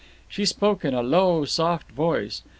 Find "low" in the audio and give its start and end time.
1.03-1.45